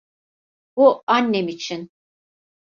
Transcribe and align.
Bu 0.75 1.03
annem 1.07 1.47
için. 1.47 1.91